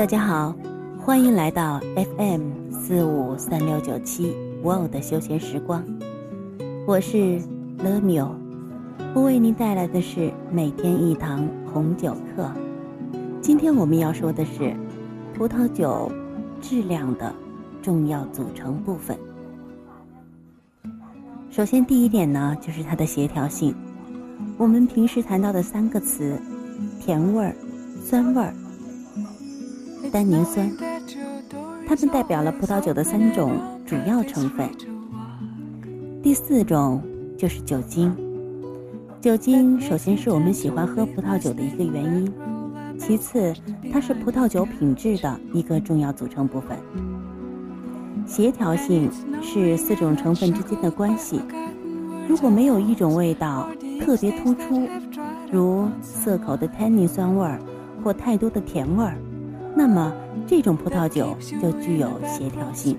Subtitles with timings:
[0.00, 0.54] 大家好，
[0.98, 1.78] 欢迎来到
[2.16, 5.84] FM 四五三六九七 Wow 的休闲时光，
[6.86, 7.38] 我是
[7.76, 8.34] 乐米欧，
[9.14, 12.50] 我为您带来的是每天一堂红酒课。
[13.42, 14.74] 今天我们要说的是
[15.34, 16.10] 葡萄酒
[16.62, 17.30] 质量的
[17.82, 19.14] 重要组成部分。
[21.50, 23.74] 首先，第一点呢，就是它的协调性。
[24.56, 26.40] 我们平时谈到的三个词：
[27.02, 27.54] 甜味儿、
[28.02, 28.54] 酸味儿。
[30.10, 30.68] 单宁酸，
[31.86, 33.52] 它们代表了葡萄酒的三种
[33.86, 34.68] 主要成分。
[36.20, 37.00] 第四种
[37.38, 38.14] 就是酒精，
[39.20, 42.32] 酒精首先是我们喜欢喝葡萄酒的一个原因，
[42.98, 43.54] 其次
[43.92, 46.76] 它是葡萄酒品质的一个重要组成部分。
[48.26, 49.08] 协调性
[49.40, 51.40] 是四种成分之间的关系，
[52.28, 53.68] 如果没有一种味道
[54.00, 54.88] 特别突出，
[55.52, 57.60] 如涩口的 t a n n i 酸味儿
[58.02, 59.16] 或太多的甜味儿。
[59.80, 60.12] 那么，
[60.46, 62.98] 这种葡萄酒就具有协调性。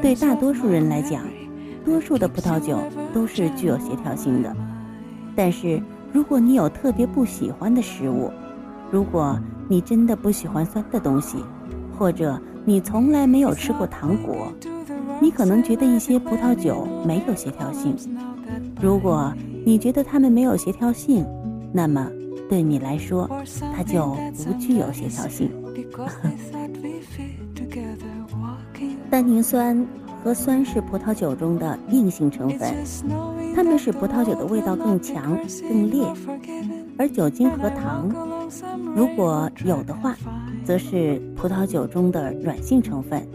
[0.00, 1.24] 对大多数人来讲，
[1.84, 2.78] 多数的葡萄酒
[3.12, 4.56] 都是具有协调性的。
[5.34, 5.82] 但是，
[6.12, 8.30] 如果你有特别不喜欢的食物，
[8.92, 11.38] 如果你真的不喜欢酸的东西，
[11.98, 14.52] 或者你从来没有吃过糖果，
[15.20, 17.96] 你可能觉得一些葡萄酒没有协调性。
[18.80, 19.34] 如果
[19.66, 21.26] 你觉得它们没有协调性，
[21.72, 22.08] 那么
[22.48, 23.28] 对你来说，
[23.76, 25.50] 它就不具有协调性。
[29.10, 29.86] 单宁酸
[30.22, 32.74] 和酸是葡萄酒中的硬性成分，
[33.54, 36.04] 它们使葡萄酒的味道更强、更烈；
[36.98, 38.08] 而酒精和糖，
[38.94, 40.14] 如果有的话，
[40.64, 43.26] 则是葡萄酒中的软性成分。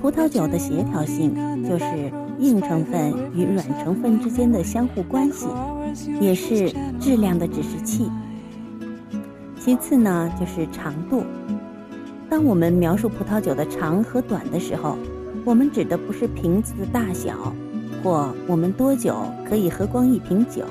[0.00, 1.34] 葡萄酒的协调性
[1.68, 5.46] 就是硬成分与软成分之间的相互关系，
[6.20, 8.10] 也是质量的指示器。
[9.58, 11.24] 其次呢，就是长度。
[12.34, 14.98] 当我们描述葡萄酒的长和短的时候，
[15.44, 17.54] 我们指的不是瓶子的大小，
[18.02, 19.14] 或我们多久
[19.48, 20.64] 可以喝光一瓶酒。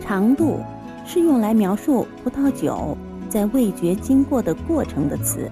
[0.00, 0.60] 长度
[1.04, 2.96] 是用来描述葡萄酒
[3.28, 5.46] 在味觉经过的过程的词。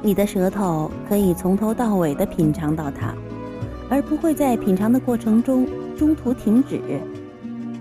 [0.00, 3.14] 你的舌头可以从头到尾的品尝到它，
[3.90, 6.80] 而不会在品尝的过程中中途停止。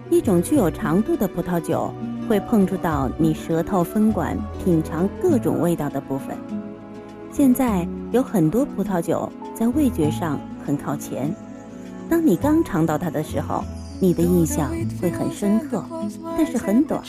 [0.10, 1.94] 一种具有长度的葡萄酒。
[2.28, 6.36] 会碰触到你舌头分管品尝各种味道的部分。
[7.32, 11.34] 现在有很多葡萄酒在味觉上很靠前。
[12.10, 13.64] 当你刚尝到它的时候，
[14.00, 14.70] 你的印象
[15.02, 15.84] 会很深刻，
[16.38, 17.02] 但是很短。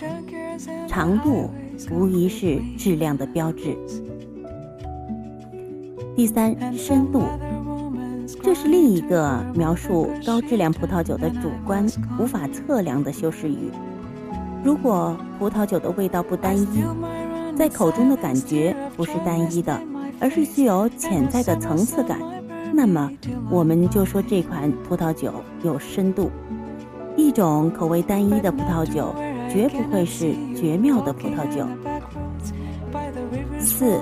[0.89, 1.51] 长度
[1.91, 3.77] 无疑是质量的标志。
[6.17, 7.23] 第三，深度，
[8.41, 11.85] 这是另一个描述高质量葡萄酒的主观
[12.19, 13.71] 无法测量的修饰语。
[14.65, 16.83] 如果葡萄酒的味道不单一，
[17.55, 19.79] 在口中的感觉不是单一的，
[20.19, 22.19] 而是具有潜在的层次感，
[22.73, 23.11] 那么
[23.51, 26.31] 我们就说这款葡萄酒有深度。
[27.15, 29.15] 一种口味单一的葡萄酒
[29.53, 31.67] 绝不会是绝妙的葡萄酒。
[33.61, 34.01] 四，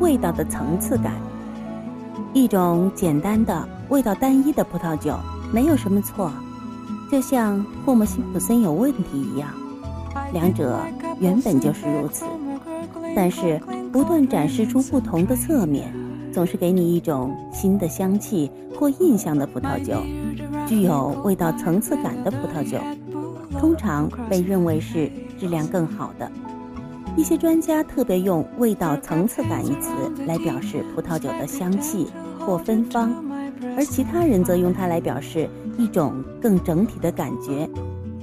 [0.00, 1.12] 味道的层次感。
[2.32, 5.16] 一种简单的味道单一的葡萄酒
[5.52, 6.30] 没有什么错，
[7.08, 9.48] 就像霍姆辛普森有问题一样。
[10.32, 10.78] 两者
[11.18, 12.24] 原本就是如此，
[13.14, 13.60] 但是
[13.92, 15.92] 不断展示出不同的侧面，
[16.32, 20.02] 总是给你一种新的香气或印象的葡萄酒，
[20.66, 22.78] 具有味道层次感的葡萄酒，
[23.58, 26.30] 通常被认为是质量更好的。
[27.16, 29.90] 一些专家特别用“味道层次感”一词
[30.26, 33.10] 来表示葡萄酒的香气或芬芳，
[33.74, 35.48] 而其他人则用它来表示
[35.78, 37.66] 一种更整体的感觉。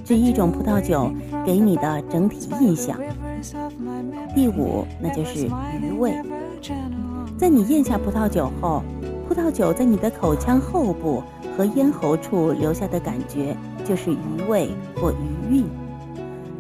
[0.04, 1.12] 指一种葡萄酒
[1.46, 2.98] 给你的整体印象。
[4.36, 5.48] 第五，那就是
[5.82, 6.14] 余味。
[7.38, 8.84] 在你咽下葡萄酒后，
[9.28, 11.24] 葡萄酒在你的口腔后部
[11.58, 15.66] 和咽喉处留下的感觉就是余味或余韵。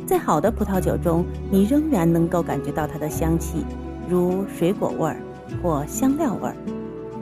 [0.06, 3.66] 在好的葡萄酒中，你仍然能够感觉到它的香气，
[4.10, 5.18] 如水果味儿
[5.62, 6.56] 或香料味儿，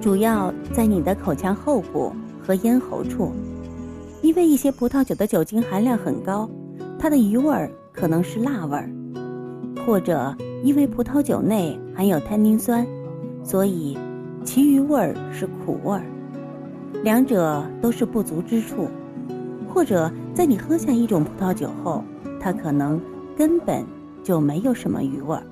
[0.01, 2.13] 主要在你的口腔后部
[2.43, 3.31] 和咽喉处。
[4.21, 6.49] 因为一些葡萄酒的酒精含量很高，
[6.99, 8.89] 它的余味儿可能是辣味儿，
[9.85, 12.85] 或者因为葡萄酒内含有碳宁酸，
[13.43, 13.97] 所以
[14.43, 16.05] 其余味儿是苦味儿。
[17.03, 18.87] 两者都是不足之处，
[19.67, 22.03] 或者在你喝下一种葡萄酒后，
[22.39, 23.01] 它可能
[23.35, 23.83] 根本
[24.23, 25.43] 就没有什么余味儿。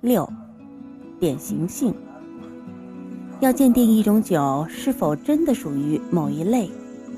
[0.00, 0.28] 六，
[1.18, 1.92] 典型性。
[3.40, 6.70] 要鉴定一种酒是否真的属于某一类。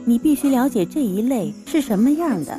[0.05, 2.59] 你必须了解这一类是什么样的，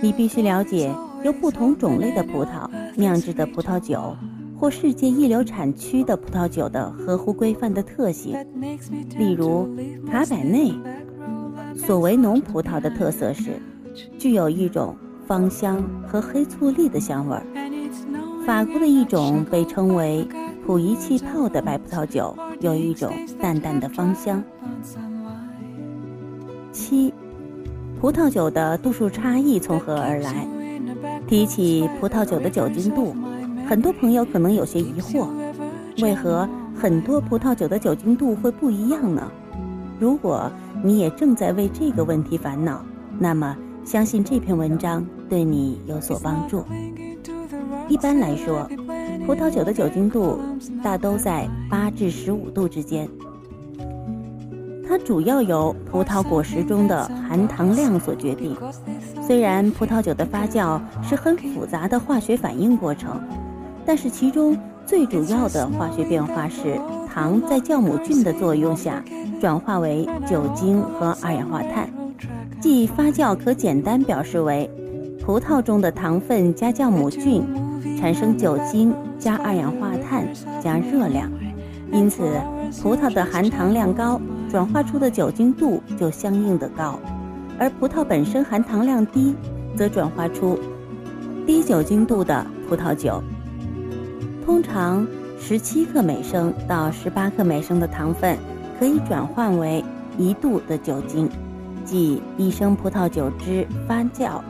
[0.00, 4.16] 你必须了解由不同种类的葡萄酿制的葡萄酒
[4.58, 8.34] 或世界一流产区的葡萄酒的合乎规范的特性，
[9.18, 9.68] 例如
[10.10, 10.74] 卡百内、
[11.76, 13.60] 索维农葡萄的特色是
[14.18, 17.42] 具有一种芳香和黑醋栗的香味儿。
[18.46, 20.26] 法国的一种被称为
[20.64, 24.42] 普仪气泡的白葡萄酒有一种淡淡的芳香。
[26.86, 27.12] 七，
[28.00, 30.46] 葡萄酒的度数差异从何而来？
[31.26, 33.12] 提起葡萄酒的酒精度。
[33.68, 35.26] 很多朋友可能有些疑惑，
[36.00, 36.48] 为何
[36.80, 39.28] 很多葡萄酒的酒精度会不一样呢？
[39.98, 40.48] 如果
[40.84, 42.84] 你也正在为这个问题烦恼，
[43.18, 46.64] 那么相信这篇文章对你有所帮助。
[47.88, 48.70] 一般来说，
[49.26, 50.38] 葡萄酒的酒精度
[50.84, 53.08] 大都在八至十五度之间，
[54.98, 58.56] 主要由葡萄果实中的含糖量所决定。
[59.26, 63.20] 虽然葡萄酒的发酵是很复杂的化学反应过程。
[63.88, 66.76] 但是其中最主要的化学变化是
[67.08, 69.00] 糖在酵母菌的作用下
[69.40, 71.88] 转化为酒精和二氧化碳，
[72.60, 74.68] 即发酵可简单表示为
[75.24, 77.44] 葡萄中的糖分加酵母菌
[77.96, 80.26] 产生酒精加二氧化碳
[80.60, 81.30] 加热量，
[81.92, 82.28] 因此
[82.82, 84.20] 葡萄的含糖量高，
[84.50, 86.98] 转化出的酒精度就相应的高，
[87.58, 89.34] 而葡萄本身含糖量低，
[89.76, 90.58] 则转化出
[91.46, 93.22] 低酒精度的葡萄酒。
[94.44, 95.06] 通常，
[95.40, 98.38] 十七克每升到十八克每升的糖分
[98.78, 99.84] 可以转换为
[100.16, 101.28] 一度的酒精，
[101.84, 104.40] 即一升葡萄酒汁发酵，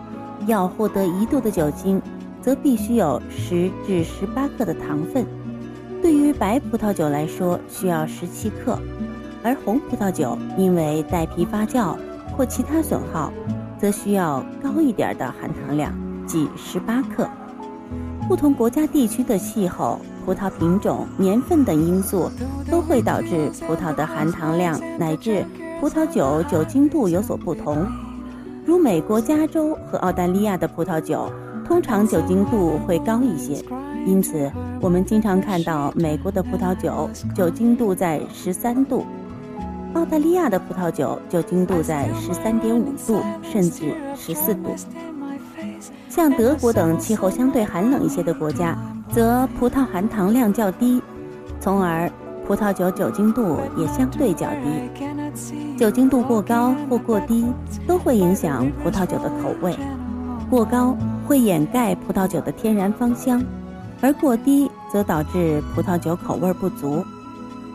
[0.47, 2.01] 要获得一度的酒精，
[2.43, 5.25] 则必须有十至十八克的糖分。
[6.03, 8.79] 对于白葡萄酒来说，需要十七克，
[9.47, 11.97] 而红葡萄酒因为带皮发酵
[12.37, 13.33] 或其他损耗，
[13.79, 15.95] 则需要高一点的含糖量，
[16.27, 17.29] 即十八克。
[18.27, 22.29] 不同国家地区的气候、葡萄品种、年份等因素，
[22.69, 25.45] 都会导致葡萄的含糖量乃至
[25.81, 27.87] 葡萄酒酒精度有所不同。
[28.65, 31.31] 如美国加州和澳大利亚的葡萄酒，
[31.65, 33.65] 通常酒精度会高一些，
[34.05, 34.51] 因此
[34.81, 39.07] 我们经常看到美国的葡萄酒酒精度在十三度，
[39.95, 44.75] 澳大利亚的葡萄酒酒精度在十三点五度甚至十四度。
[46.09, 48.77] 像德国等气候相对寒冷一些的国家，
[49.11, 51.03] 则葡萄含糖量较低，
[51.61, 52.11] 从而
[52.47, 55.77] 葡萄酒酒精度也相对较低。
[55.77, 57.45] 酒精度过高或过低
[57.87, 59.77] 都会影响葡萄酒的口味。
[60.49, 60.97] 过高
[61.27, 63.43] 会掩盖葡萄酒的天然芳香，
[64.01, 67.05] 而过低则导致葡萄酒口味不足。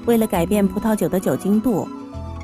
[0.05, 1.87] 为了改变葡萄酒的酒精度，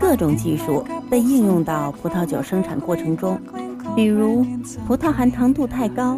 [0.08, 3.38] 各种技术被应用到葡萄酒生产过程中。
[3.94, 4.46] 比如，
[4.88, 6.18] 葡萄含糖度太高，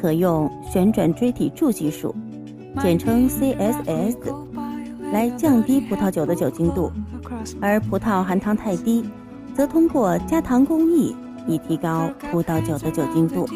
[0.00, 2.14] 可用旋转锥体柱技术，
[2.80, 4.14] 简称 CSS，
[5.10, 6.92] 来降低葡萄酒的酒精度；
[7.60, 9.04] 而葡萄含糖太低，
[9.52, 11.16] 则通过加糖工艺
[11.48, 13.48] 以提高葡萄酒的酒精度。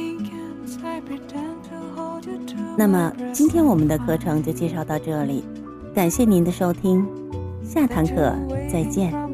[2.77, 5.45] 那么，今天我们的课程就介绍到这里，
[5.95, 7.07] 感谢您的收听，
[7.63, 8.35] 下堂课
[8.69, 9.28] 再见。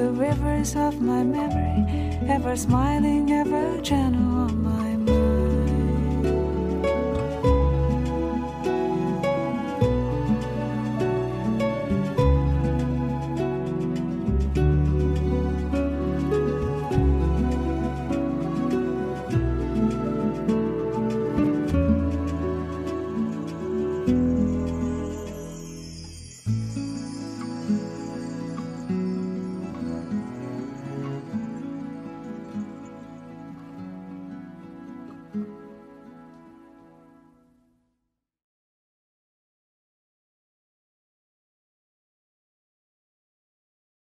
[0.00, 1.84] The rivers of my memory,
[2.26, 4.89] ever smiling, ever gentle on my